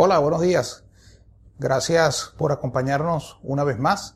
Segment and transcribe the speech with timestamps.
[0.00, 0.84] Hola, buenos días.
[1.58, 4.14] Gracias por acompañarnos una vez más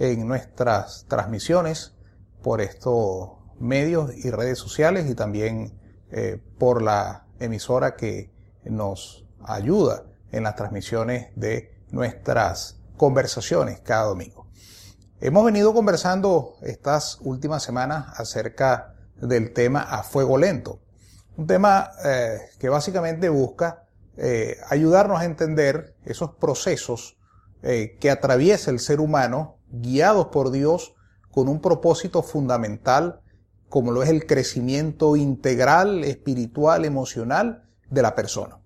[0.00, 1.94] en nuestras transmisiones
[2.42, 3.30] por estos
[3.60, 5.78] medios y redes sociales y también
[6.10, 8.32] eh, por la emisora que
[8.64, 14.48] nos ayuda en las transmisiones de nuestras conversaciones cada domingo.
[15.20, 20.80] Hemos venido conversando estas últimas semanas acerca del tema a fuego lento,
[21.36, 23.81] un tema eh, que básicamente busca
[24.16, 27.16] eh, ayudarnos a entender esos procesos
[27.62, 30.94] eh, que atraviesa el ser humano guiados por Dios
[31.30, 33.20] con un propósito fundamental
[33.72, 38.58] como lo es el crecimiento integral, espiritual, emocional de la persona.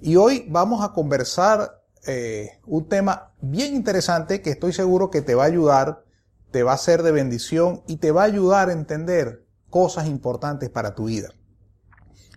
[0.00, 5.36] Y hoy vamos a conversar eh, un tema bien interesante que estoy seguro que te
[5.36, 6.04] va a ayudar,
[6.50, 10.68] te va a ser de bendición y te va a ayudar a entender cosas importantes
[10.68, 11.28] para tu vida.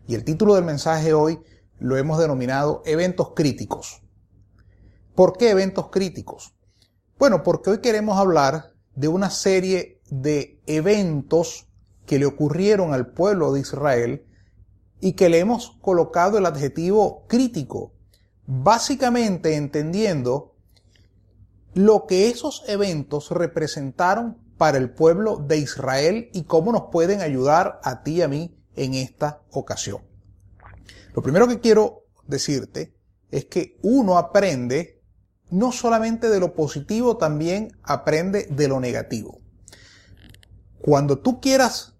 [0.05, 1.39] Y el título del mensaje hoy
[1.83, 4.01] lo hemos denominado eventos críticos.
[5.15, 6.55] ¿Por qué eventos críticos?
[7.19, 11.67] Bueno, porque hoy queremos hablar de una serie de eventos
[12.05, 14.25] que le ocurrieron al pueblo de Israel
[15.01, 17.91] y que le hemos colocado el adjetivo crítico,
[18.45, 20.55] básicamente entendiendo
[21.73, 27.81] lo que esos eventos representaron para el pueblo de Israel y cómo nos pueden ayudar
[27.83, 30.12] a ti y a mí en esta ocasión.
[31.15, 32.93] Lo primero que quiero decirte
[33.31, 35.01] es que uno aprende
[35.49, 39.39] no solamente de lo positivo, también aprende de lo negativo.
[40.81, 41.93] Cuando tú quieras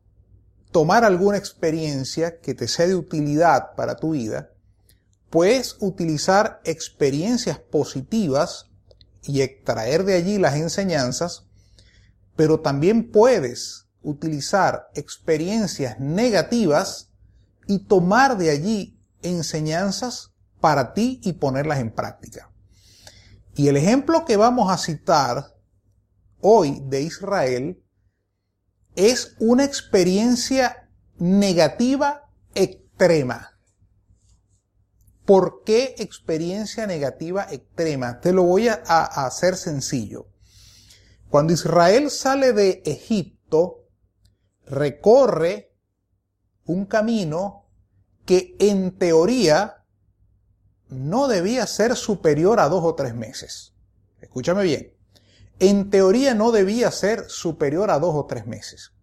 [0.72, 4.50] tomar alguna experiencia que te sea de utilidad para tu vida,
[5.30, 8.72] puedes utilizar experiencias positivas
[9.23, 11.45] y extraer de allí las enseñanzas,
[12.36, 17.11] pero también puedes utilizar experiencias negativas
[17.67, 22.52] y tomar de allí enseñanzas para ti y ponerlas en práctica.
[23.56, 25.56] Y el ejemplo que vamos a citar
[26.40, 27.84] hoy de Israel
[28.96, 33.52] es una experiencia negativa extrema.
[35.26, 38.20] ¿Por qué experiencia negativa extrema?
[38.20, 40.28] Te lo voy a, hacer sencillo.
[41.30, 43.88] Cuando Israel sale de Egipto,
[44.66, 45.74] recorre
[46.66, 47.62] un camino
[48.25, 49.84] que en teoría
[50.89, 53.73] no debía ser superior a dos o tres meses.
[54.22, 54.94] Escúchame bien.
[55.59, 58.94] En teoría no debía ser superior a dos o tres meses.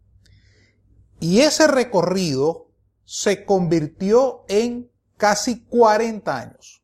[1.20, 2.70] Y ese recorrido
[3.04, 6.82] se convirtió en casi 40 años.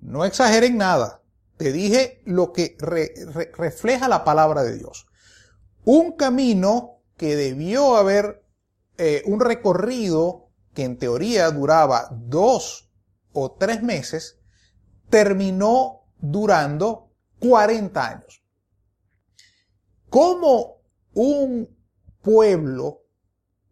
[0.00, 1.22] No exageren nada.
[1.56, 2.76] Te dije lo que
[3.56, 5.06] refleja la palabra de Dios.
[5.84, 8.44] Un camino que debió haber
[8.98, 10.41] eh, un recorrido
[10.74, 12.90] que en teoría duraba dos
[13.32, 14.38] o tres meses,
[15.10, 17.10] terminó durando
[17.40, 18.42] 40 años.
[20.08, 20.82] ¿Cómo
[21.14, 21.68] un
[22.22, 23.02] pueblo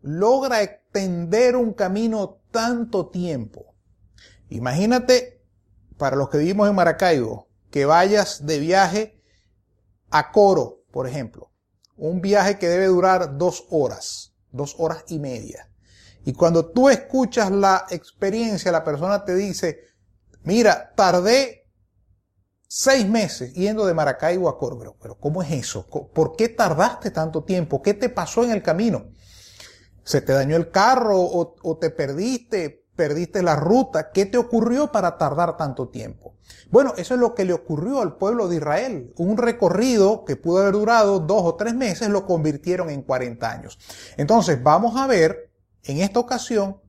[0.02, 3.74] logra extender un camino tanto tiempo?
[4.48, 5.42] Imagínate,
[5.96, 9.22] para los que vivimos en Maracaibo, que vayas de viaje
[10.10, 11.52] a Coro, por ejemplo.
[11.96, 15.69] Un viaje que debe durar dos horas, dos horas y media.
[16.30, 19.80] Y cuando tú escuchas la experiencia, la persona te dice,
[20.44, 21.66] mira, tardé
[22.68, 24.94] seis meses yendo de Maracaibo a Córdoba.
[25.02, 25.88] Pero ¿cómo es eso?
[25.88, 27.82] ¿Por qué tardaste tanto tiempo?
[27.82, 29.10] ¿Qué te pasó en el camino?
[30.04, 32.86] ¿Se te dañó el carro o, o te perdiste?
[32.94, 34.12] ¿Perdiste la ruta?
[34.12, 36.36] ¿Qué te ocurrió para tardar tanto tiempo?
[36.70, 39.12] Bueno, eso es lo que le ocurrió al pueblo de Israel.
[39.16, 43.80] Un recorrido que pudo haber durado dos o tres meses lo convirtieron en 40 años.
[44.16, 45.49] Entonces, vamos a ver
[45.84, 46.80] en esta ocasión,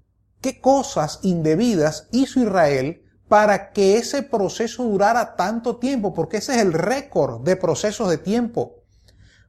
[0.41, 6.61] qué cosas indebidas hizo Israel para que ese proceso durara tanto tiempo, porque ese es
[6.61, 8.83] el récord de procesos de tiempo.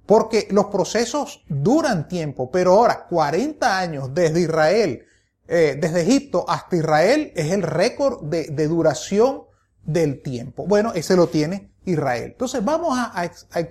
[0.06, 5.04] Porque los procesos duran tiempo, pero ahora 40 años desde Israel,
[5.48, 9.42] eh, desde Egipto hasta Israel es el récord de, duración
[9.82, 10.64] del tiempo.
[10.66, 12.30] Bueno, ese lo tiene Israel.
[12.32, 13.30] Entonces vamos a,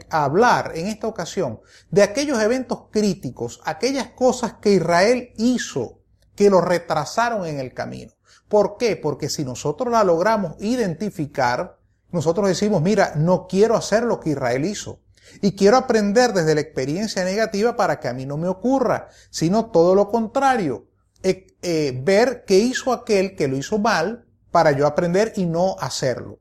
[0.09, 1.59] hablar en esta ocasión
[1.89, 5.99] de aquellos eventos críticos, aquellas cosas que Israel hizo
[6.35, 8.13] que lo retrasaron en el camino.
[8.47, 8.95] ¿Por qué?
[8.95, 11.77] Porque si nosotros la logramos identificar,
[12.11, 14.99] nosotros decimos, mira, no quiero hacer lo que Israel hizo.
[15.41, 19.67] Y quiero aprender desde la experiencia negativa para que a mí no me ocurra, sino
[19.67, 20.87] todo lo contrario.
[21.23, 25.77] Eh, eh, ver qué hizo aquel que lo hizo mal para yo aprender y no
[25.79, 26.40] hacerlo.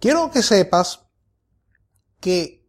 [0.00, 1.06] Quiero que sepas
[2.20, 2.66] que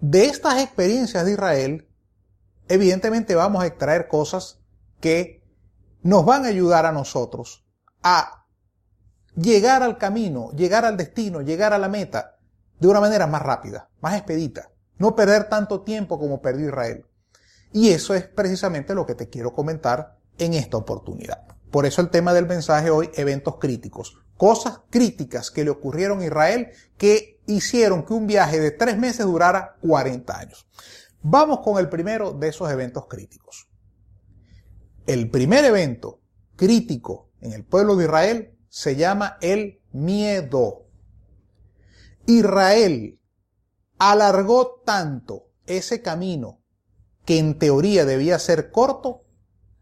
[0.00, 1.88] de estas experiencias de Israel,
[2.68, 4.58] evidentemente vamos a extraer cosas
[5.00, 5.42] que
[6.02, 7.64] nos van a ayudar a nosotros
[8.02, 8.46] a
[9.36, 12.36] llegar al camino, llegar al destino, llegar a la meta
[12.80, 14.70] de una manera más rápida, más expedita.
[14.98, 17.06] No perder tanto tiempo como perdió Israel.
[17.72, 21.46] Y eso es precisamente lo que te quiero comentar en esta oportunidad.
[21.70, 24.21] Por eso el tema del mensaje hoy, eventos críticos.
[24.36, 29.26] Cosas críticas que le ocurrieron a Israel que hicieron que un viaje de tres meses
[29.26, 30.66] durara 40 años.
[31.22, 33.68] Vamos con el primero de esos eventos críticos.
[35.06, 36.20] El primer evento
[36.56, 40.86] crítico en el pueblo de Israel se llama el miedo.
[42.26, 43.20] Israel
[43.98, 46.60] alargó tanto ese camino
[47.24, 49.24] que en teoría debía ser corto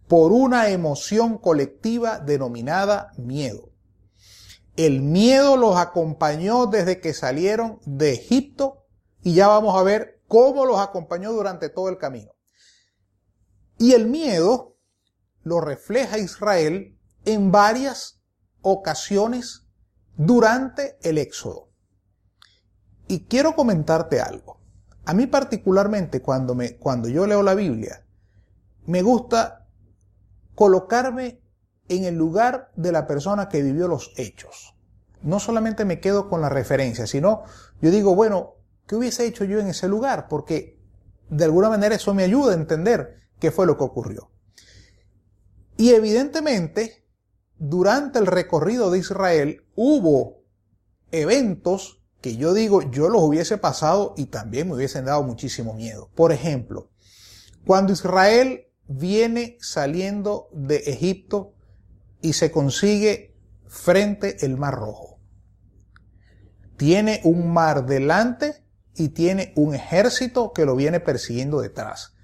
[0.08, 3.69] por una emoción colectiva denominada miedo.
[4.80, 8.86] El miedo los acompañó desde que salieron de Egipto
[9.22, 12.32] y ya vamos a ver cómo los acompañó durante todo el camino.
[13.76, 14.78] Y el miedo
[15.42, 18.22] lo refleja Israel en varias
[18.62, 19.66] ocasiones
[20.16, 21.68] durante el éxodo.
[23.06, 24.62] Y quiero comentarte algo.
[25.04, 28.06] A mí particularmente cuando, me, cuando yo leo la Biblia,
[28.86, 29.68] me gusta
[30.54, 31.39] colocarme
[31.90, 34.74] en el lugar de la persona que vivió los hechos.
[35.22, 37.42] No solamente me quedo con la referencia, sino
[37.82, 38.54] yo digo, bueno,
[38.86, 40.28] ¿qué hubiese hecho yo en ese lugar?
[40.28, 40.80] Porque
[41.28, 44.30] de alguna manera eso me ayuda a entender qué fue lo que ocurrió.
[45.76, 47.06] Y evidentemente,
[47.58, 50.44] durante el recorrido de Israel hubo
[51.10, 56.08] eventos que yo digo, yo los hubiese pasado y también me hubiesen dado muchísimo miedo.
[56.14, 56.90] Por ejemplo,
[57.66, 61.54] cuando Israel viene saliendo de Egipto
[62.22, 63.36] y se consigue
[63.66, 65.18] frente el Mar Rojo.
[66.76, 68.64] Tiene un mar delante
[68.94, 72.14] y tiene un ejército que lo viene persiguiendo detrás.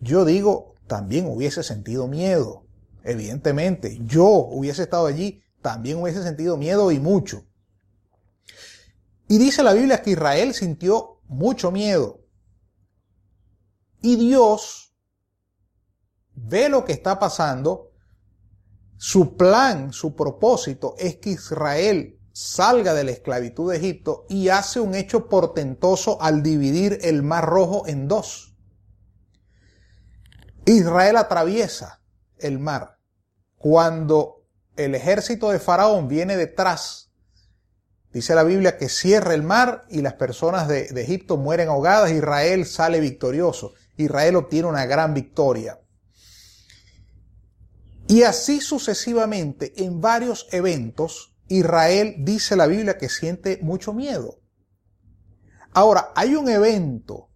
[0.00, 2.66] Yo digo, también hubiese sentido miedo.
[3.04, 7.46] Evidentemente, yo hubiese estado allí, también hubiese sentido miedo y mucho.
[9.28, 12.20] Y dice la Biblia que Israel sintió mucho miedo.
[14.00, 14.94] Y Dios
[16.34, 17.85] ve lo que está pasando,
[18.96, 24.78] su plan, su propósito es que Israel salga de la esclavitud de Egipto y hace
[24.80, 28.54] un hecho portentoso al dividir el mar rojo en dos.
[30.66, 32.02] Israel atraviesa
[32.38, 32.98] el mar.
[33.56, 34.44] Cuando
[34.76, 37.10] el ejército de Faraón viene detrás,
[38.12, 42.66] dice la Biblia que cierra el mar y las personas de, Egipto mueren ahogadas, Israel
[42.66, 43.72] sale victorioso.
[43.96, 45.80] Israel obtiene una gran victoria.
[48.08, 54.40] Y así sucesivamente, en varios eventos, Israel dice la Biblia que siente mucho miedo.
[55.72, 57.30] Ahora, hay un evento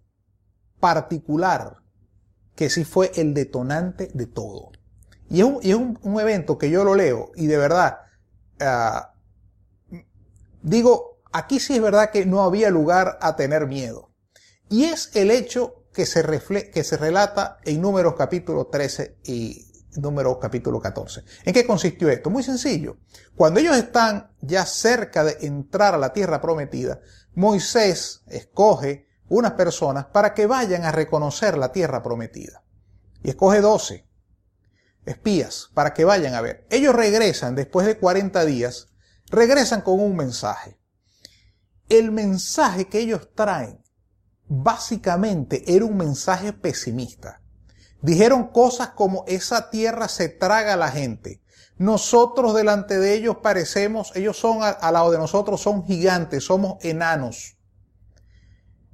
[0.79, 1.77] particular
[2.55, 4.71] que sí fue el detonante de todo.
[5.29, 7.99] Y es un, evento que yo lo leo y de verdad,
[8.61, 9.15] ah,
[10.63, 14.11] digo, aquí sí es verdad que no había lugar a tener miedo.
[14.69, 16.25] Y es el hecho que se,
[16.73, 21.25] que se relata en números capítulo 13 y número capítulo 14.
[21.45, 22.31] ¿En qué consistió esto?
[22.31, 22.99] Muy sencillo.
[23.35, 27.01] Cuando ellos están ya cerca de entrar a la tierra prometida,
[27.35, 32.63] Moisés escoge unas personas para que vayan a reconocer la tierra prometida.
[33.23, 34.07] Y escoge 12
[35.05, 36.67] espías para que vayan a ver.
[36.71, 38.89] Ellos regresan después de 40 días,
[39.31, 40.79] regresan con un mensaje.
[41.89, 43.83] El mensaje que ellos traen
[44.47, 47.43] básicamente era un mensaje pesimista.
[48.03, 51.43] Dijeron cosas como esa tierra se traga a la gente.
[51.77, 57.57] Nosotros delante de ellos parecemos, ellos son al lado de nosotros, son gigantes, somos enanos.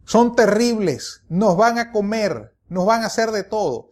[0.05, 3.89] Son terribles, nos van a comer, nos van a hacer de todo.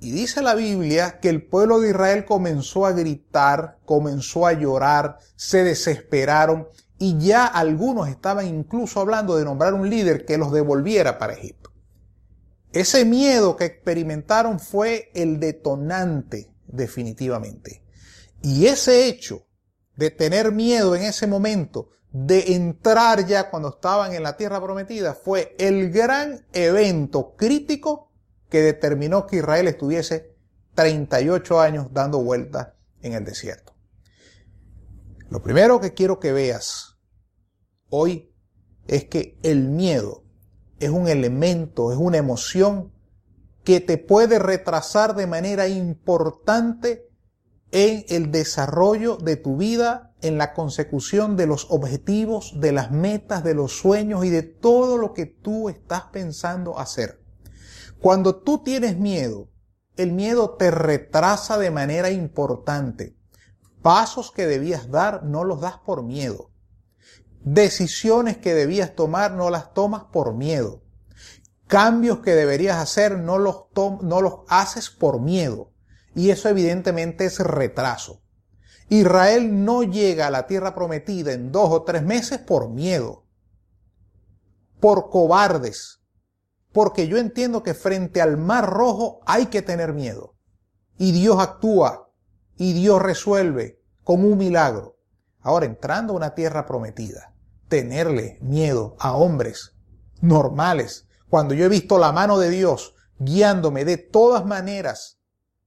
[0.00, 5.18] Y dice la Biblia que el pueblo de Israel comenzó a gritar, comenzó a llorar,
[5.34, 11.18] se desesperaron y ya algunos estaban incluso hablando de nombrar un líder que los devolviera
[11.18, 11.67] para Egipto.
[12.72, 17.82] Ese miedo que experimentaron fue el detonante definitivamente.
[18.42, 19.46] Y ese hecho
[19.96, 25.14] de tener miedo en ese momento, de entrar ya cuando estaban en la tierra prometida,
[25.14, 28.12] fue el gran evento crítico
[28.48, 30.36] que determinó que Israel estuviese
[30.74, 32.68] 38 años dando vueltas
[33.02, 33.74] en el desierto.
[35.30, 36.96] Lo primero que quiero que veas
[37.90, 38.32] hoy
[38.86, 40.24] es que el miedo
[40.80, 42.92] es un elemento, es una emoción
[43.64, 47.08] que te puede retrasar de manera importante
[47.70, 53.44] en el desarrollo de tu vida, en la consecución de los objetivos, de las metas,
[53.44, 57.22] de los sueños y de todo lo que tú estás pensando hacer.
[58.00, 59.48] Cuando tú tienes miedo,
[59.96, 63.16] el miedo te retrasa de manera importante.
[63.82, 66.47] Pasos que debías dar no los das por miedo.
[67.40, 70.82] Decisiones que debías tomar no las tomas por miedo.
[71.66, 73.66] Cambios que deberías hacer no los,
[74.02, 75.72] no los haces por miedo.
[76.14, 78.22] Y eso evidentemente es retraso.
[78.88, 83.26] Israel no llega a la tierra prometida en dos o tres meses por miedo,
[84.80, 86.00] por cobardes,
[86.72, 90.36] porque yo entiendo que frente al mar rojo hay que tener miedo.
[90.96, 92.10] Y Dios actúa
[92.56, 94.97] y Dios resuelve con un milagro.
[95.40, 97.32] Ahora, entrando a una tierra prometida,
[97.68, 99.74] tenerle miedo a hombres
[100.20, 105.18] normales, cuando yo he visto la mano de Dios guiándome de todas maneras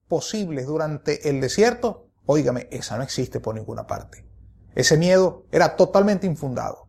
[0.07, 4.25] posibles durante el desierto, óigame, esa no existe por ninguna parte.
[4.75, 6.87] Ese miedo era totalmente infundado,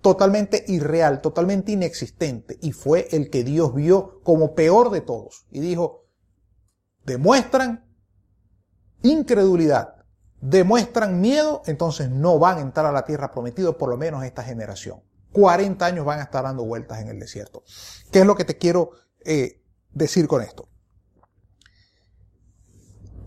[0.00, 5.46] totalmente irreal, totalmente inexistente, y fue el que Dios vio como peor de todos.
[5.50, 6.04] Y dijo,
[7.04, 7.86] demuestran
[9.02, 9.95] incredulidad,
[10.40, 14.42] demuestran miedo, entonces no van a entrar a la tierra prometida, por lo menos esta
[14.42, 15.02] generación.
[15.32, 17.62] 40 años van a estar dando vueltas en el desierto.
[18.10, 18.92] ¿Qué es lo que te quiero
[19.24, 19.62] eh,
[19.92, 20.68] decir con esto?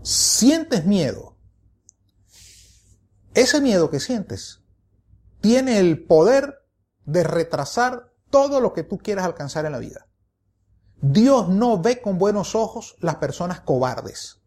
[0.02, 1.36] Sientes miedo.
[3.34, 4.60] Ese miedo que sientes
[5.40, 6.66] tiene el poder
[7.04, 10.06] de retrasar todo lo que tú quieras alcanzar en la vida.
[11.00, 14.39] Dios no ve con buenos ojos las personas cobardes.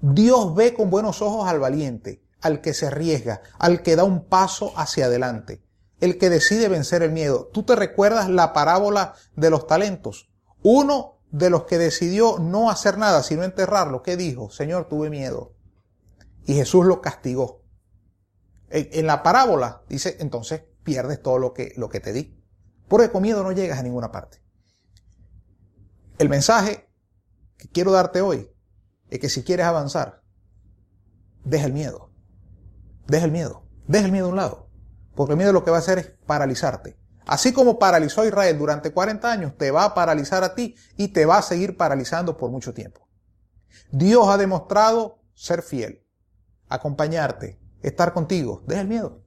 [0.00, 4.24] Dios ve con buenos ojos al valiente, al que se arriesga, al que da un
[4.24, 5.62] paso hacia adelante,
[6.00, 7.50] el que decide vencer el miedo.
[7.52, 10.30] ¿Tú te recuerdas la parábola de los talentos?
[10.62, 14.50] Uno de los que decidió no hacer nada, sino enterrarlo, ¿qué dijo?
[14.50, 15.54] Señor, tuve miedo.
[16.46, 17.64] Y Jesús lo castigó.
[18.70, 22.38] En, la parábola dice, entonces pierdes todo lo que, te di.
[22.86, 24.42] Porque con miedo no llegas a ninguna parte.
[26.18, 26.88] El mensaje
[27.56, 28.50] que quiero darte hoy
[29.10, 30.22] es que si quieres avanzar,
[31.44, 32.10] deja el miedo.
[33.06, 33.64] Deja el miedo.
[33.86, 34.68] Deja el miedo a un lado.
[35.14, 36.98] Porque el miedo lo que va a hacer es paralizarte.
[37.26, 41.08] Así como paralizó a Israel durante 40 años, te va a paralizar a ti y
[41.08, 43.08] te va a seguir paralizando por mucho tiempo.
[43.90, 46.06] Dios ha demostrado ser fiel,
[46.68, 48.62] acompañarte, estar contigo.
[48.66, 49.22] Deja el miedo.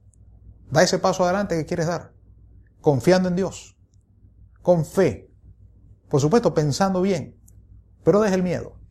[0.70, 2.12] Da ese paso adelante que quieres dar.
[2.80, 3.76] Confiando en Dios.
[4.62, 5.30] Con fe.
[6.08, 7.40] Por supuesto, pensando bien.
[8.02, 8.81] Pero deja el miedo.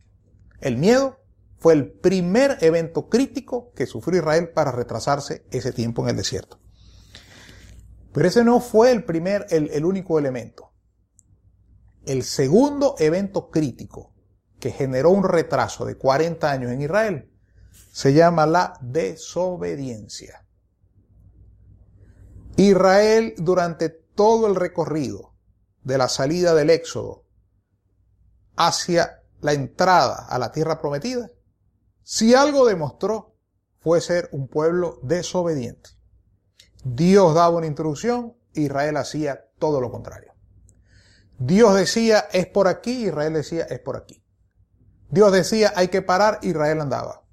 [0.62, 1.18] El miedo
[1.58, 6.60] fue el primer evento crítico que sufrió Israel para retrasarse ese tiempo en el desierto.
[8.12, 10.72] Pero ese no fue el primer, el, único elemento.
[12.06, 14.14] El segundo evento crítico
[14.60, 17.32] que generó un retraso de 40 años en Israel
[17.90, 20.46] se llama la desobediencia.
[22.56, 25.34] Israel durante todo el recorrido
[25.82, 27.26] de la salida del Éxodo
[28.56, 31.30] hacia la entrada a la tierra prometida,
[32.02, 33.34] si algo demostró
[33.80, 35.90] fue ser un pueblo desobediente.
[36.84, 40.32] Dios daba una instrucción, Israel hacía todo lo contrario.
[41.38, 44.24] Dios decía es por aquí, Israel decía es por aquí.
[45.10, 47.24] Dios decía hay que parar, Israel andaba.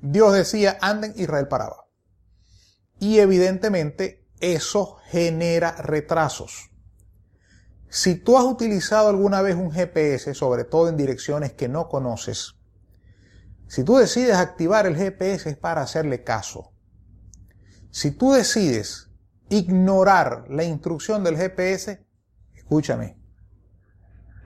[0.00, 1.86] Dios decía anden, Israel paraba.
[2.98, 6.70] Y evidentemente eso genera retrasos.
[7.88, 12.56] Si tú has utilizado alguna vez un GPS, sobre todo en direcciones que no conoces,
[13.68, 16.72] si tú decides activar el GPS es para hacerle caso.
[17.90, 19.10] Si tú decides
[19.48, 22.06] ignorar la instrucción del GPS,
[22.54, 23.18] escúchame,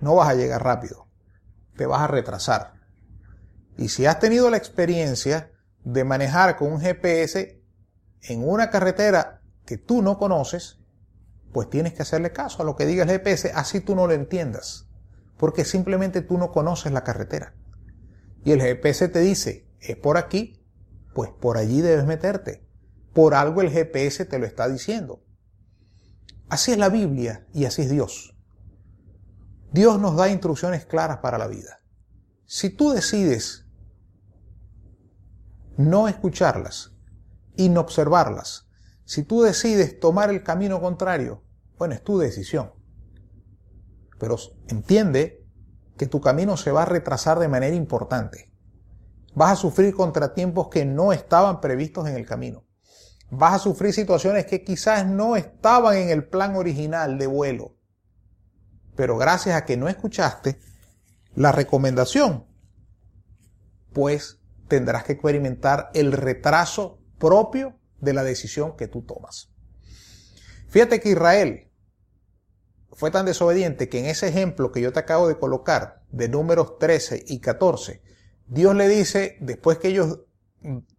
[0.01, 1.09] no vas a llegar rápido,
[1.77, 2.75] te vas a retrasar.
[3.77, 5.53] Y si has tenido la experiencia
[5.85, 7.63] de manejar con un GPS
[8.23, 10.80] en una carretera que tú no conoces,
[11.53, 14.13] pues tienes que hacerle caso a lo que diga el GPS, así tú no lo
[14.13, 14.87] entiendas,
[15.37, 17.55] porque simplemente tú no conoces la carretera.
[18.45, 20.65] Y el GPS te dice, es por aquí,
[21.15, 22.67] pues por allí debes meterte.
[23.13, 25.23] Por algo el GPS te lo está diciendo.
[26.49, 28.37] Así es la Biblia y así es Dios.
[29.73, 31.79] Dios nos da instrucciones claras para la vida.
[32.47, 33.67] Si tú decides
[35.77, 36.93] no escucharlas
[37.57, 38.70] y no observarlas,
[39.11, 41.43] si tú decides tomar el camino contrario,
[41.77, 42.75] bueno, es tu decisión.
[44.21, 44.37] Pero
[44.69, 45.45] entiende
[45.99, 48.53] que tu camino se va a retrasar de manera importante.
[49.35, 52.69] Vas a sufrir contratiempos que no estaban previstos en el camino.
[53.33, 57.75] Vas a sufrir situaciones que quizás no estaban en el plan original de vuelo.
[58.95, 60.61] Pero gracias a que no escuchaste
[61.35, 62.47] la recomendación,
[63.93, 64.39] pues
[64.69, 69.51] tendrás que experimentar el retraso propio de la decisión que tú tomas.
[70.69, 71.71] Fíjate que Israel
[72.93, 76.79] fue tan desobediente que en ese ejemplo que yo te acabo de colocar, de números
[76.79, 78.03] 13 y 14,
[78.47, 80.21] Dios le dice, después que ellos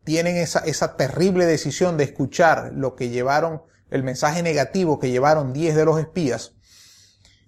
[0.04, 5.54] tienen esa, esa terrible decisión de escuchar lo que llevaron, el mensaje negativo que llevaron
[5.54, 6.56] 10 de los espías,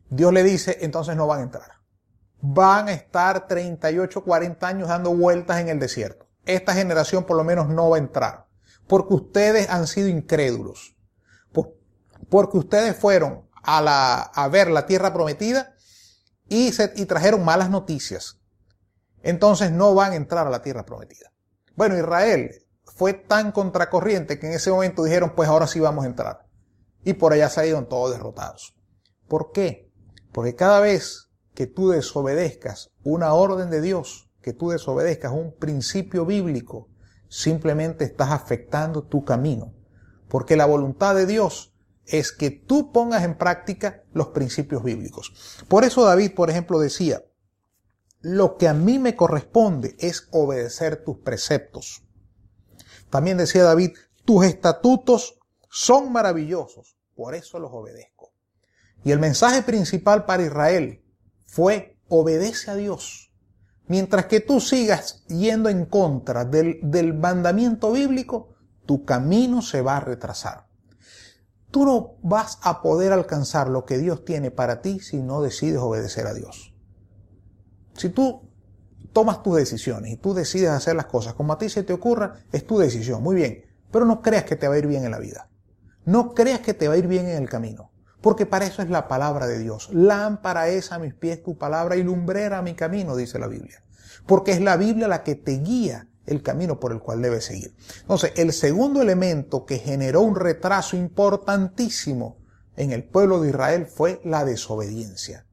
[0.09, 1.71] Dios le dice, entonces no van a entrar.
[2.41, 6.27] Van a estar 38, 40 años dando vueltas en el desierto.
[6.45, 8.45] Esta generación por lo menos no va a entrar.
[8.93, 10.95] Porque ustedes han sido incrédulos.
[12.29, 15.73] Porque ustedes fueron a, la, a ver la tierra prometida
[16.47, 18.39] y, se, y trajeron malas noticias.
[19.23, 21.31] Entonces no van a entrar a la tierra prometida.
[21.75, 22.51] Bueno, Israel
[22.83, 26.45] fue tan contracorriente que en ese momento dijeron, pues ahora sí vamos a entrar.
[27.03, 28.75] Y por allá salieron todos derrotados.
[29.27, 29.91] ¿Por qué?
[30.31, 36.27] Porque cada vez que tú desobedezcas una orden de Dios, que tú desobedezcas un principio
[36.27, 36.92] bíblico,
[37.33, 39.73] simplemente estás afectando tu camino.
[40.29, 41.73] Porque la voluntad de Dios
[42.05, 45.33] es que tú pongas en práctica los principios bíblicos.
[45.67, 47.23] Por eso David, por ejemplo, decía,
[48.21, 52.03] lo que a mí me corresponde es obedecer tus preceptos.
[53.09, 53.93] También decía David,
[54.25, 55.39] tus estatutos
[55.71, 58.31] son maravillosos, por eso los obedezco.
[59.03, 61.03] Y el mensaje principal para Israel
[61.47, 63.32] fue, obedece a Dios.
[63.87, 69.97] Mientras que tú sigas yendo en contra del, del mandamiento bíblico, tu camino se va
[69.97, 70.67] a retrasar.
[71.71, 75.79] Tú no vas a poder alcanzar lo que Dios tiene para ti si no decides
[75.79, 76.73] obedecer a Dios.
[77.95, 78.49] Si tú
[79.13, 82.33] tomas tus decisiones y tú decides hacer las cosas como a ti se te ocurra,
[82.51, 85.11] es tu decisión, muy bien, pero no creas que te va a ir bien en
[85.11, 85.49] la vida.
[86.05, 87.91] No creas que te va a ir bien en el camino,
[88.23, 89.89] porque para eso es la palabra de Dios.
[89.91, 93.83] Lámpara es a mis pies tu palabra y lumbrera a mi camino, dice la Biblia.
[94.25, 97.75] Porque es la Biblia la que te guía el camino por el cual debes seguir.
[97.99, 102.37] Entonces, el segundo elemento que generó un retraso importantísimo
[102.77, 105.45] en el pueblo de Israel fue la desobediencia.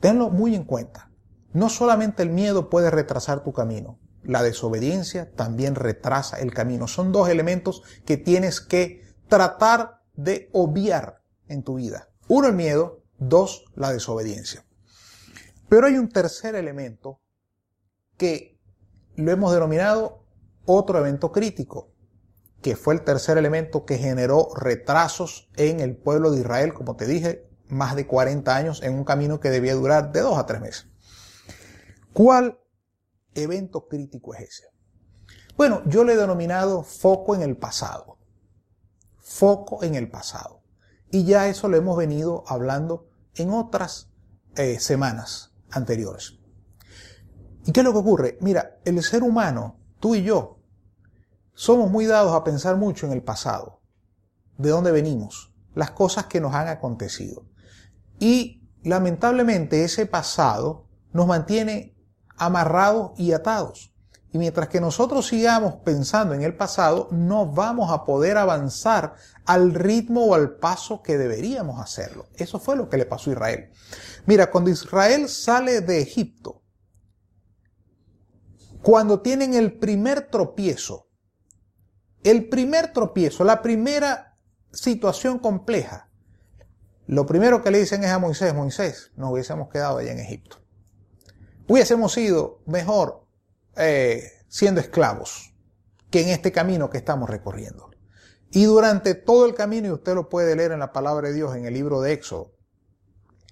[0.00, 1.10] Tenlo muy en cuenta.
[1.52, 6.88] No solamente el miedo puede retrasar tu camino, la desobediencia también retrasa el camino.
[6.88, 11.19] Son dos elementos que tienes que tratar de obviar
[11.50, 12.08] en tu vida.
[12.28, 13.02] Uno, el miedo.
[13.18, 14.64] Dos, la desobediencia.
[15.68, 17.20] Pero hay un tercer elemento
[18.16, 18.58] que
[19.16, 20.24] lo hemos denominado
[20.64, 21.92] otro evento crítico,
[22.62, 27.06] que fue el tercer elemento que generó retrasos en el pueblo de Israel, como te
[27.06, 30.60] dije, más de 40 años en un camino que debía durar de dos a tres
[30.60, 30.86] meses.
[32.12, 32.58] ¿Cuál
[33.34, 34.64] evento crítico es ese?
[35.56, 38.18] Bueno, yo le he denominado foco en el pasado.
[39.18, 40.59] Foco en el pasado.
[41.10, 44.10] Y ya eso lo hemos venido hablando en otras
[44.56, 46.38] eh, semanas anteriores.
[47.66, 48.38] ¿Y qué es lo que ocurre?
[48.40, 50.60] Mira, el ser humano, tú y yo,
[51.52, 53.82] somos muy dados a pensar mucho en el pasado,
[54.56, 57.44] de dónde venimos, las cosas que nos han acontecido.
[58.18, 61.96] Y lamentablemente ese pasado nos mantiene
[62.36, 63.89] amarrados y atados.
[64.32, 69.14] Y mientras que nosotros sigamos pensando en el pasado, no vamos a poder avanzar
[69.44, 72.26] al ritmo o al paso que deberíamos hacerlo.
[72.36, 73.70] Eso fue lo que le pasó a Israel.
[74.26, 76.62] Mira, cuando Israel sale de Egipto,
[78.82, 81.08] cuando tienen el primer tropiezo,
[82.22, 84.38] el primer tropiezo, la primera
[84.72, 86.08] situación compleja,
[87.06, 90.60] lo primero que le dicen es a Moisés, Moisés, nos hubiésemos quedado allá en Egipto
[91.70, 93.28] hubiésemos sido mejor
[93.76, 95.54] eh, siendo esclavos
[96.10, 97.90] que en este camino que estamos recorriendo.
[98.50, 101.54] Y durante todo el camino, y usted lo puede leer en la palabra de Dios
[101.54, 102.52] en el libro de Éxodo,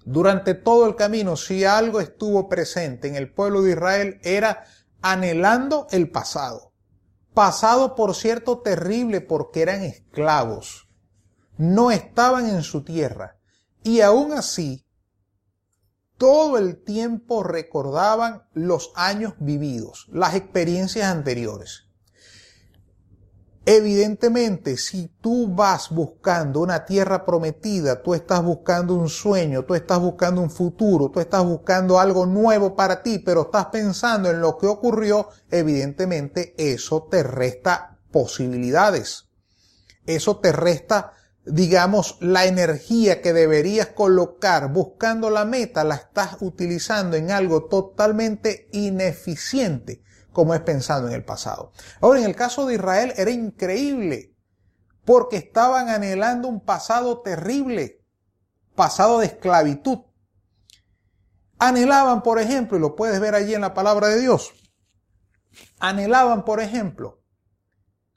[0.05, 4.65] durante todo el camino, si algo estuvo presente en el pueblo de Israel, era
[5.03, 6.73] anhelando el pasado.
[7.35, 10.89] Pasado, por cierto, terrible porque eran esclavos.
[11.59, 13.37] No estaban en su tierra.
[13.83, 14.88] Y aún así,
[16.19, 21.85] todo el tiempo recordaban los años vividos, las experiencias anteriores.
[23.65, 30.01] Evidentemente, si tú vas buscando una tierra prometida, tú estás buscando un sueño, tú estás
[30.01, 34.57] buscando un futuro, tú estás buscando algo nuevo para ti, pero estás pensando en lo
[34.57, 39.29] que ocurrió, evidentemente eso te resta posibilidades.
[40.07, 41.13] Eso te resta
[41.51, 48.69] digamos, la energía que deberías colocar buscando la meta la estás utilizando en algo totalmente
[48.73, 51.73] ineficiente, como es pensando en el pasado.
[52.01, 54.35] Ahora, en el caso de Israel era increíble,
[55.05, 58.05] porque estaban anhelando un pasado terrible,
[58.75, 60.01] pasado de esclavitud.
[61.59, 64.53] Anhelaban, por ejemplo, y lo puedes ver allí en la palabra de Dios,
[65.81, 67.21] anhelaban, por ejemplo,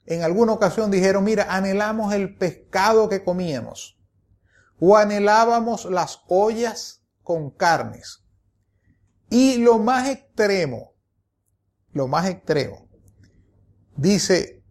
[0.06, 3.98] en alguna ocasión dijeron, mira, anhelamos el pescado que comíamos
[4.80, 8.24] o anhelábamos las ollas con carnes.
[9.30, 10.94] Y lo más extremo,
[11.92, 12.88] lo más extremo,
[13.96, 14.62] dice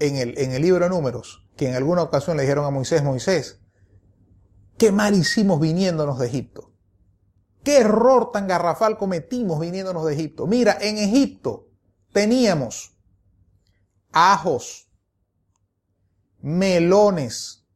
[0.00, 3.60] en el, libro de números que en alguna ocasión le dijeron a Moisés, Moisés,
[4.76, 6.72] qué mal hicimos viniéndonos de Egipto.
[7.62, 10.46] Qué error tan garrafal cometimos viniéndonos de Egipto.
[10.46, 11.68] Mira, en Egipto
[12.12, 12.95] teníamos
[14.18, 14.88] ajos,
[16.40, 17.66] melones,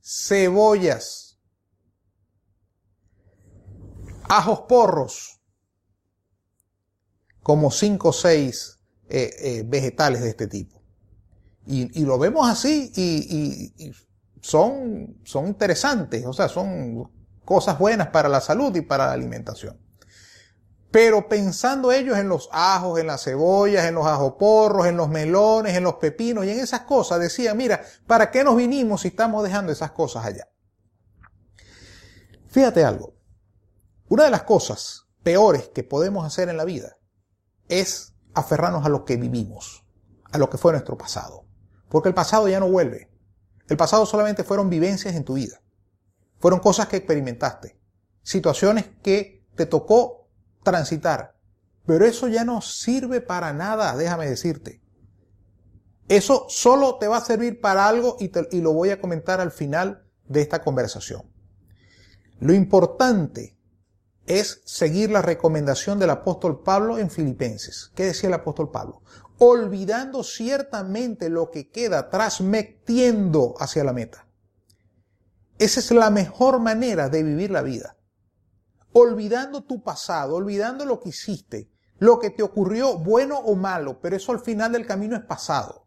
[0.00, 1.38] cebollas,
[4.26, 5.38] ajos porros,
[7.42, 10.80] como cinco o seis eh, eh, vegetales de este tipo.
[11.66, 13.92] Y, lo vemos así y,
[14.40, 17.12] son, son interesantes, o sea, son
[17.44, 19.78] cosas buenas para la salud y para la alimentación.
[20.90, 25.76] Pero pensando ellos en los ajos, en las cebollas, en los ajoporros, en los melones,
[25.76, 29.44] en los pepinos y en esas cosas, decían, mira, ¿para qué nos vinimos si estamos
[29.44, 30.48] dejando esas cosas allá?
[32.48, 33.14] Fíjate algo.
[34.08, 36.96] Una de las cosas peores que podemos hacer en la vida
[37.68, 39.84] es aferrarnos a lo que vivimos,
[40.32, 41.46] a lo que fue nuestro pasado.
[41.88, 43.08] Porque el pasado ya no vuelve.
[43.68, 45.62] El pasado solamente fueron vivencias en tu vida.
[46.40, 47.78] Fueron cosas que experimentaste.
[48.22, 50.19] Situaciones que te tocó
[50.62, 51.36] transitar.
[51.86, 54.80] Pero eso ya no sirve para nada, déjame decirte.
[56.10, 60.04] Eso solo te va a servir para algo y, lo voy a comentar al final
[60.26, 61.22] de esta conversación.
[62.40, 63.56] Lo importante
[64.26, 67.92] es seguir la recomendación del apóstol Pablo en Filipenses.
[67.94, 69.02] ¿Qué decía el apóstol Pablo?
[69.38, 74.26] Olvidando ciertamente lo que queda atrás, metiendo hacia la meta.
[75.60, 77.96] Esa es la mejor manera de vivir la vida.
[78.92, 84.16] Olvidando tu pasado, olvidando lo que hiciste, lo que te ocurrió, bueno o malo, pero
[84.16, 85.86] eso al final del camino es pasado.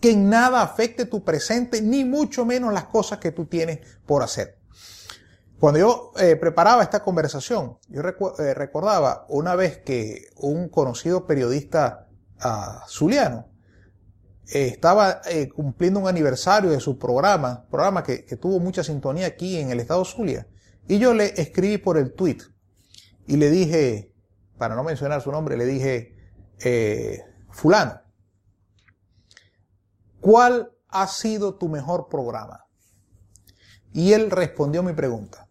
[0.00, 4.22] Que en nada afecte tu presente, ni mucho menos las cosas que tú tienes por
[4.22, 4.58] hacer.
[5.58, 12.08] Cuando yo eh, preparaba esta conversación, yo eh, recordaba una vez que un conocido periodista
[12.44, 13.48] uh, zuliano
[14.52, 15.22] eh, estaba
[15.54, 20.04] cumpliendo un aniversario de su programa, programa que, tuvo mucha sintonía aquí en el estado
[20.04, 20.46] Zulia,
[20.88, 22.38] y yo le escribí por el tweet
[23.26, 24.14] y le dije,
[24.58, 26.14] para no mencionar su nombre, le dije,
[27.50, 28.00] fulano,
[30.20, 32.66] ¿cuál ha sido tu mejor programa?
[33.92, 35.48] Y él respondió mi pregunta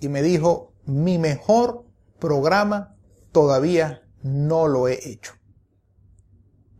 [0.00, 1.86] y me dijo, mi mejor
[2.18, 2.96] programa
[3.32, 5.34] todavía no lo he hecho.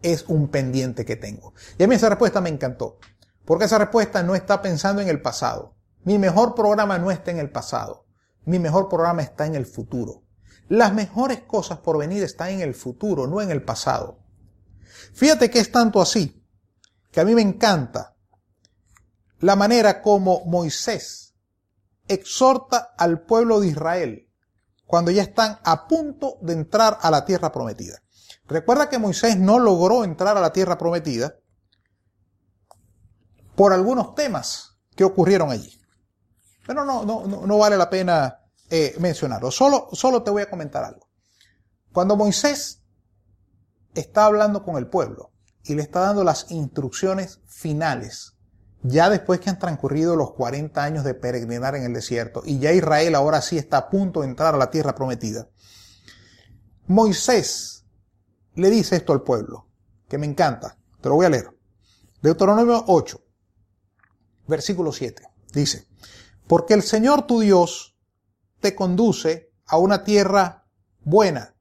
[0.03, 1.55] Es un pendiente que tengo.
[1.79, 2.99] Y a mí esa respuesta me encantó,
[3.45, 5.76] porque esa respuesta no está pensando en el pasado.
[6.07, 8.07] Mi mejor programa no está en el pasado.
[8.45, 10.23] Mi mejor programa está en el futuro.
[10.69, 14.21] Las mejores cosas por venir están en el futuro, no en el pasado.
[15.15, 16.47] Fíjate que es tanto así,
[17.11, 18.15] que a mí me encanta
[19.41, 21.35] la manera como Moisés
[22.07, 24.31] exhorta al pueblo de Israel
[24.85, 28.01] cuando ya están a punto de entrar a la tierra prometida.
[28.47, 31.35] Recuerda que Moisés no logró entrar a la tierra prometida
[33.57, 35.77] por algunos temas que ocurrieron allí.
[36.67, 39.51] Pero no, no, no, vale la pena eh, mencionarlo.
[39.51, 41.09] Solo, solo te voy a comentar algo.
[41.93, 42.83] Cuando Moisés
[43.95, 45.33] está hablando con el pueblo
[45.65, 48.37] y le está dando las instrucciones finales
[48.89, 52.73] ya después que han transcurrido los 40 años de peregrinar en el desierto y ya
[52.73, 55.49] Israel ahora sí está a punto de entrar a la tierra prometida,
[56.87, 57.85] Moisés
[58.55, 59.67] le dice esto al pueblo,
[60.09, 61.51] que me encanta, te lo voy a leer.
[62.23, 63.21] Deuteronomio 8,
[64.47, 65.87] versículo 7, dice,
[66.47, 67.97] porque el Señor tu Dios
[68.61, 70.67] te conduce a una tierra
[71.01, 71.57] buena,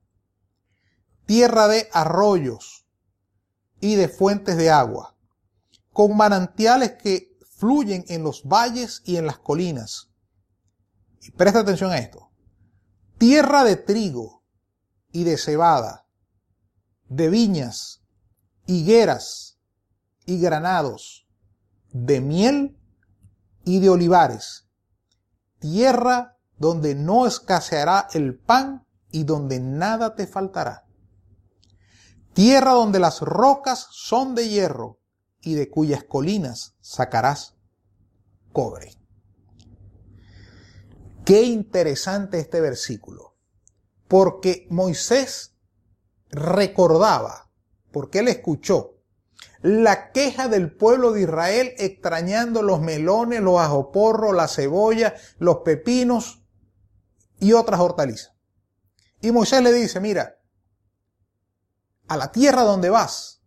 [1.26, 2.88] tierra de arroyos
[3.80, 5.16] y de fuentes de agua
[5.96, 10.10] con manantiales que fluyen en los valles y en las colinas.
[11.22, 12.30] Y presta atención a esto.
[13.18, 14.44] Tierra de trigo
[15.14, 16.06] y de cebada,
[17.08, 18.04] de viñas,
[18.68, 19.58] higueras
[20.26, 21.30] y granados,
[21.94, 22.78] de miel
[23.64, 24.65] y de olivares.
[25.60, 30.86] Tierra donde no escaseará el pan y donde nada te faltará.
[32.34, 35.00] Tierra donde las rocas son de hierro
[35.42, 37.56] y de cuyas colinas sacarás
[38.52, 38.92] cobre.
[41.24, 43.36] Qué interesante este versículo,
[44.08, 45.56] porque Moisés
[46.30, 47.50] recordaba,
[47.92, 48.95] porque él escuchó
[49.62, 56.44] la queja del pueblo de Israel extrañando los melones, los ajoporros, la cebolla, los pepinos
[57.40, 58.34] y otras hortalizas.
[59.22, 60.38] Y Moisés le dice, mira,
[62.08, 63.42] a la tierra donde vas,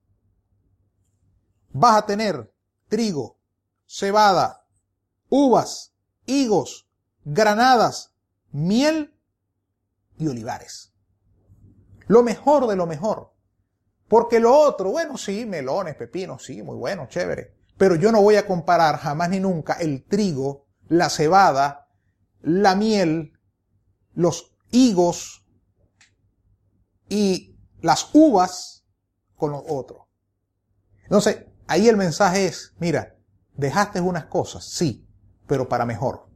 [1.70, 2.52] vas a tener
[2.88, 3.38] trigo,
[3.86, 4.66] cebada,
[5.28, 5.94] uvas,
[6.26, 6.88] higos,
[7.24, 8.14] granadas,
[8.50, 9.14] miel
[10.16, 10.92] y olivares.
[12.06, 13.32] Lo mejor de lo mejor.
[14.08, 17.54] Porque lo otro, bueno, sí, melones, pepinos, sí, muy bueno, chévere.
[17.76, 21.88] Pero yo no voy a comparar jamás ni nunca el trigo, la cebada,
[22.40, 23.32] la miel,
[24.14, 25.46] los higos
[27.08, 28.86] y las uvas
[29.36, 30.08] con lo otro.
[31.04, 33.16] Entonces, ahí el mensaje es, mira,
[33.54, 35.06] dejaste unas cosas, sí,
[35.46, 36.28] pero para mejor.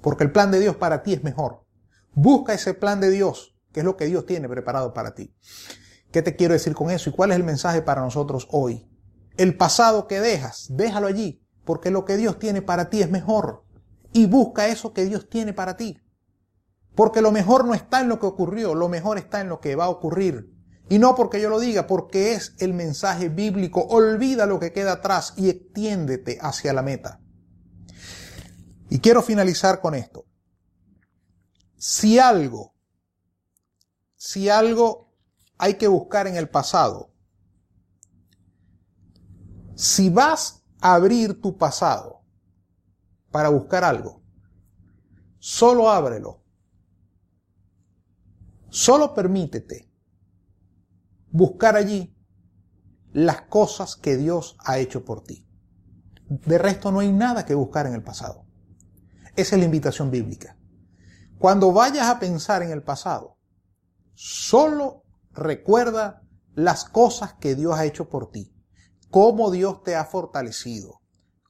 [0.00, 1.64] Porque el plan de Dios para ti es mejor.
[2.12, 5.34] Busca ese plan de Dios, que es lo que Dios tiene preparado para ti.
[6.10, 7.10] ¿Qué te quiero decir con eso?
[7.10, 8.88] ¿Y cuál es el mensaje para nosotros hoy?
[9.36, 13.64] El pasado que dejas, déjalo allí, porque lo que Dios tiene para ti es mejor.
[14.12, 15.98] Y busca eso que Dios tiene para ti.
[16.96, 19.76] Porque lo mejor no está en lo que ocurrió, lo mejor está en lo que
[19.76, 20.52] va a ocurrir.
[20.88, 23.80] Y no porque yo lo diga, porque es el mensaje bíblico.
[23.80, 27.20] Olvida lo que queda atrás y extiéndete hacia la meta.
[28.88, 30.26] Y quiero finalizar con esto.
[31.76, 32.74] Si algo,
[34.16, 35.09] si algo
[35.60, 37.12] hay que buscar en el pasado,
[39.74, 42.22] si vas a abrir tu pasado
[43.30, 44.22] para buscar algo,
[45.38, 46.42] solo ábrelo.
[48.70, 49.90] Solo permítete
[51.30, 52.16] buscar allí
[53.12, 55.46] las cosas que Dios ha hecho por ti.
[56.28, 58.46] De resto no hay nada que buscar en el pasado.
[59.36, 60.56] Esa es la invitación bíblica.
[61.38, 63.36] Cuando vayas a pensar en el pasado,
[64.14, 66.22] solo recuerda
[66.54, 68.54] las cosas que Dios ha hecho por ti,
[69.10, 71.00] cómo Dios te ha fortalecido,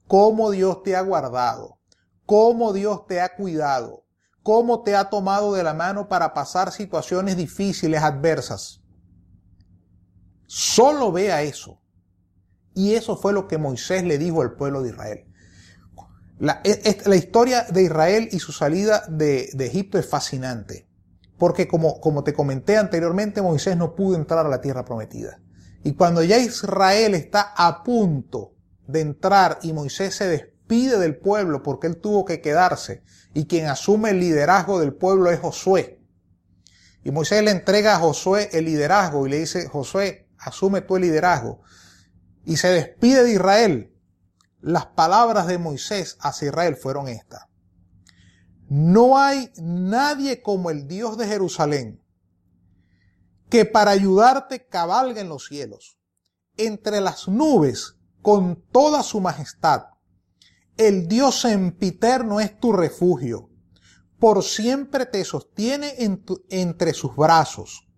[0.07, 1.79] cómo Dios te ha guardado,
[2.27, 4.05] cómo Dios te ha cuidado,
[4.43, 8.81] cómo te ha tomado de la mano para pasar situaciones difíciles, adversas.
[10.47, 11.81] Solo vea eso.
[12.75, 15.27] Y eso fue lo que Moisés le dijo al pueblo de Israel.
[16.39, 16.63] La,
[17.15, 20.89] historia de Israel y su salida de, Egipto es fascinante,
[21.41, 25.41] porque como, como te comenté anteriormente, Moisés no pudo entrar a la tierra prometida.
[25.83, 28.53] Y cuando ya Israel está a punto
[28.87, 33.69] de entrar y Moisés se despide del pueblo porque él tuvo que quedarse, y quien
[33.69, 36.05] asume el liderazgo del pueblo es Josué.
[37.05, 41.03] Y Moisés le entrega a Josué el liderazgo y le dice, Josué, asume tú el
[41.03, 41.63] liderazgo.
[42.45, 43.97] Y se despide de Israel
[44.61, 47.50] las palabras de Moisés hacia Israel fueron estas.
[48.71, 52.01] No hay nadie como el Dios de Jerusalén,
[53.49, 55.99] que para ayudarte cabalga en los cielos,
[56.57, 59.87] entre las nubes, con toda su majestad.
[60.77, 63.51] El Dios sempiterno es tu refugio,
[64.21, 65.95] por siempre te sostiene
[66.49, 67.89] entre sus brazos,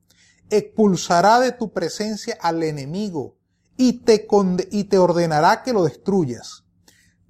[0.48, 3.36] expulsará de tu presencia al enemigo,
[3.76, 4.26] y te,
[4.70, 6.64] y te ordenará que lo destruyas.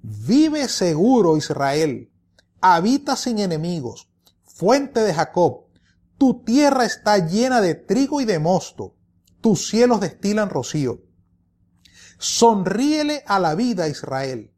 [0.01, 2.12] Vive seguro, Israel.
[2.65, 4.09] Habita sin enemigos.
[4.43, 5.65] Fuente de Jacob.
[6.17, 8.95] Tu tierra está llena de trigo y de mosto.
[9.41, 11.01] Tus cielos destilan rocío.
[12.17, 14.53] Sonríele a la vida, Israel.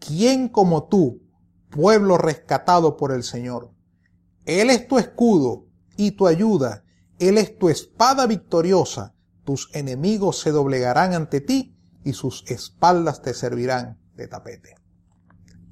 [0.00, 1.22] ¿Quién como tú,
[1.70, 3.70] pueblo rescatado por el Señor?
[4.44, 6.82] Él es tu escudo y tu ayuda.
[7.20, 9.14] Él es tu espada victoriosa
[9.48, 11.74] tus enemigos se doblegarán ante ti
[12.04, 14.74] y sus espaldas te servirán de tapete.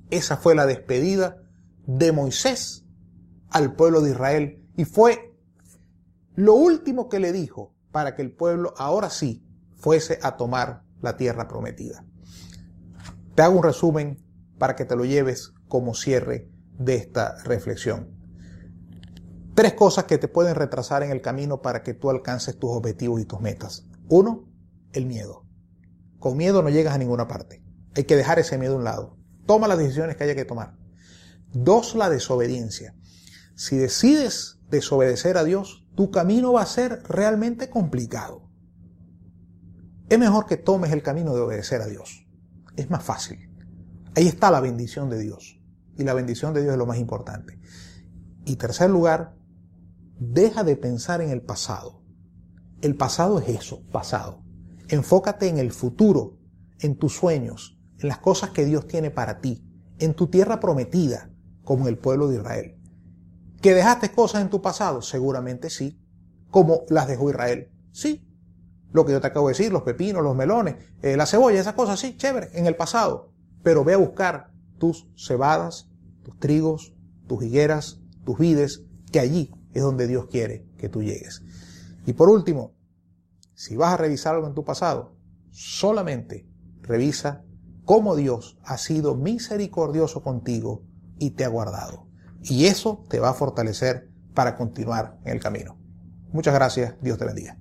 [0.09, 1.43] Esa fue la despedida
[1.87, 2.85] de Moisés
[3.51, 5.35] al pueblo de Israel y fue
[6.35, 9.46] lo último que le dijo para que el pueblo ahora sí
[9.77, 12.05] fuese a tomar la tierra prometida.
[13.35, 14.22] Te hago un resumen
[14.59, 18.11] para que te lo lleves como cierre de esta reflexión.
[19.55, 23.20] Tres cosas que te pueden retrasar en el camino para que tú alcances tus objetivos
[23.20, 23.87] y tus metas.
[24.09, 24.49] Uno,
[24.92, 25.46] el miedo.
[26.18, 27.62] Con miedo no llegas a ninguna parte.
[27.94, 29.16] Hay que dejar ese miedo a un lado.
[29.46, 30.77] Toma las decisiones que haya que tomar.
[31.53, 32.95] Dos, la desobediencia.
[33.55, 38.51] Si decides desobedecer a Dios, tu camino va a ser realmente complicado.
[40.09, 42.27] Es mejor que tomes el camino de obedecer a Dios.
[42.77, 43.51] Es más fácil.
[44.15, 45.61] Ahí está la bendición de Dios.
[45.97, 47.59] Y la bendición de Dios es lo más importante.
[48.45, 49.37] Y tercer lugar,
[50.19, 52.01] Deja de pensar en el pasado.
[52.81, 54.43] El pasado es eso, pasado.
[54.89, 56.39] Enfócate en el futuro,
[56.81, 59.63] en tus sueños, en las cosas que Dios tiene para ti,
[59.99, 61.31] en tu tierra prometida,
[61.67, 62.79] como el pueblo de Israel.
[63.61, 65.03] ¿Que dejaste cosas en tu pasado?
[65.03, 66.01] Seguramente sí.
[66.49, 67.73] Como las dejó Israel.
[67.91, 68.25] Sí.
[68.93, 71.75] Lo que yo te acabo de decir, los pepinos, los melones, eh, la cebolla, esas
[71.75, 73.33] cosas, sí, chévere, en el pasado.
[73.65, 75.91] Pero ve a buscar tus cebadas,
[76.23, 76.95] tus trigos,
[77.27, 81.43] tus higueras, tus vides, que allí es donde Dios quiere que tú llegues.
[82.07, 82.77] Y por último,
[83.55, 85.17] si vas a revisar algo en tu pasado,
[85.51, 86.49] solamente
[86.81, 87.45] revisa
[87.85, 90.85] cómo Dios ha sido misericordioso contigo
[91.19, 92.09] y te ha guardado.
[92.43, 95.79] Y eso te va a fortalecer para continuar en el camino.
[96.33, 97.59] Muchas gracias, Dios te bendiga.